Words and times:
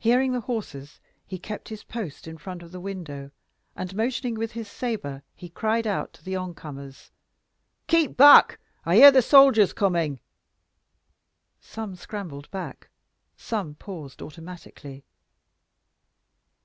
Hearing 0.00 0.32
the 0.32 0.40
horses, 0.40 0.98
he 1.24 1.38
kept 1.38 1.68
his 1.68 1.84
post 1.84 2.26
in 2.26 2.38
front 2.38 2.60
of 2.60 2.72
the 2.72 2.80
window, 2.80 3.30
and, 3.76 3.94
motioning 3.94 4.34
with 4.34 4.50
his 4.50 4.66
sabre, 4.66 5.22
cried 5.54 5.86
out 5.86 6.12
to 6.14 6.24
the 6.24 6.34
oncomers, 6.34 7.12
"Keep 7.86 8.16
back! 8.16 8.58
I 8.84 8.96
hear 8.96 9.12
the 9.12 9.22
soldiers 9.22 9.72
coming." 9.72 10.18
Some 11.60 11.94
scrambled 11.94 12.50
back, 12.50 12.88
some 13.36 13.76
paused 13.76 14.22
automatically. 14.22 15.04